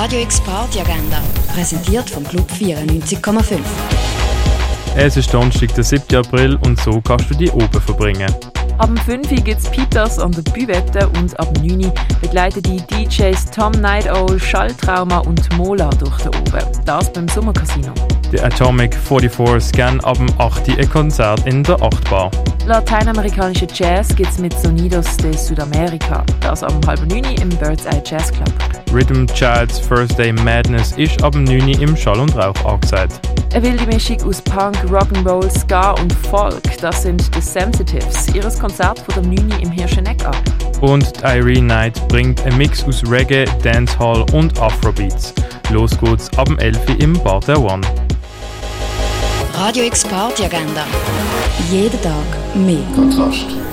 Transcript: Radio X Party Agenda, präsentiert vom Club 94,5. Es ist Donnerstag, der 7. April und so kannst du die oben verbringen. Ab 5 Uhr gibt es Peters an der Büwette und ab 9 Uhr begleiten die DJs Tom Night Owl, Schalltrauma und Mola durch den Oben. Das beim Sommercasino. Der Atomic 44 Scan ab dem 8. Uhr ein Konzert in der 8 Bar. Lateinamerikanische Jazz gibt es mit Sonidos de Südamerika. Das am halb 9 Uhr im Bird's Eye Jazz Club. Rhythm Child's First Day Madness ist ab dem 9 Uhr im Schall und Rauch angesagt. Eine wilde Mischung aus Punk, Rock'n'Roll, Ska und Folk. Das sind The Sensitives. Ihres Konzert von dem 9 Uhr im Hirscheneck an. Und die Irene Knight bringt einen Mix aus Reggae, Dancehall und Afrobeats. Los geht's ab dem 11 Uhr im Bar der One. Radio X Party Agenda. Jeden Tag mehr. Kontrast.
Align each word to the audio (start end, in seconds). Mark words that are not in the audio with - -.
Radio 0.00 0.20
X 0.20 0.40
Party 0.42 0.78
Agenda, 0.78 1.20
präsentiert 1.52 2.08
vom 2.08 2.22
Club 2.22 2.48
94,5. 2.52 3.58
Es 4.94 5.16
ist 5.16 5.34
Donnerstag, 5.34 5.74
der 5.74 5.82
7. 5.82 6.18
April 6.18 6.56
und 6.64 6.80
so 6.80 7.00
kannst 7.00 7.28
du 7.28 7.34
die 7.34 7.50
oben 7.50 7.80
verbringen. 7.80 8.32
Ab 8.78 8.90
5 9.06 9.32
Uhr 9.32 9.38
gibt 9.38 9.58
es 9.58 9.68
Peters 9.68 10.20
an 10.20 10.30
der 10.30 10.42
Büwette 10.52 11.08
und 11.18 11.36
ab 11.40 11.48
9 11.60 11.86
Uhr 11.86 11.92
begleiten 12.20 12.62
die 12.62 12.76
DJs 12.76 13.46
Tom 13.46 13.72
Night 13.72 14.08
Owl, 14.08 14.38
Schalltrauma 14.38 15.18
und 15.18 15.52
Mola 15.56 15.90
durch 15.90 16.16
den 16.18 16.28
Oben. 16.28 16.84
Das 16.84 17.12
beim 17.12 17.26
Sommercasino. 17.26 17.92
Der 18.32 18.44
Atomic 18.44 18.94
44 18.94 19.68
Scan 19.68 19.98
ab 20.04 20.16
dem 20.18 20.28
8. 20.38 20.68
Uhr 20.68 20.78
ein 20.78 20.90
Konzert 20.90 21.44
in 21.44 21.64
der 21.64 21.82
8 21.82 22.08
Bar. 22.08 22.30
Lateinamerikanische 22.66 23.66
Jazz 23.74 24.14
gibt 24.14 24.30
es 24.30 24.38
mit 24.38 24.56
Sonidos 24.60 25.16
de 25.16 25.36
Südamerika. 25.36 26.24
Das 26.40 26.62
am 26.62 26.80
halb 26.86 27.04
9 27.04 27.24
Uhr 27.24 27.42
im 27.42 27.48
Bird's 27.48 27.84
Eye 27.86 28.00
Jazz 28.06 28.30
Club. 28.30 28.52
Rhythm 28.92 29.26
Child's 29.26 29.78
First 29.78 30.18
Day 30.18 30.32
Madness 30.32 30.92
ist 30.92 31.22
ab 31.22 31.32
dem 31.32 31.44
9 31.44 31.60
Uhr 31.68 31.80
im 31.80 31.96
Schall 31.96 32.18
und 32.18 32.34
Rauch 32.36 32.64
angesagt. 32.64 33.20
Eine 33.52 33.62
wilde 33.62 33.86
Mischung 33.86 34.22
aus 34.22 34.40
Punk, 34.42 34.76
Rock'n'Roll, 34.90 35.50
Ska 35.50 35.92
und 35.92 36.12
Folk. 36.12 36.62
Das 36.80 37.02
sind 37.02 37.22
The 37.34 37.40
Sensitives. 37.40 38.28
Ihres 38.34 38.58
Konzert 38.58 38.98
von 39.00 39.22
dem 39.22 39.34
9 39.34 39.52
Uhr 39.52 39.62
im 39.62 39.70
Hirscheneck 39.70 40.24
an. 40.24 40.36
Und 40.80 41.16
die 41.16 41.24
Irene 41.24 41.60
Knight 41.60 42.08
bringt 42.08 42.40
einen 42.42 42.58
Mix 42.58 42.84
aus 42.84 43.02
Reggae, 43.08 43.44
Dancehall 43.62 44.24
und 44.32 44.60
Afrobeats. 44.60 45.34
Los 45.70 45.98
geht's 45.98 46.30
ab 46.38 46.46
dem 46.46 46.58
11 46.58 46.88
Uhr 46.88 47.00
im 47.00 47.12
Bar 47.24 47.40
der 47.40 47.60
One. 47.60 47.86
Radio 49.54 49.84
X 49.84 50.04
Party 50.04 50.44
Agenda. 50.44 50.86
Jeden 51.70 52.00
Tag 52.00 52.14
mehr. 52.54 52.78
Kontrast. 52.94 53.67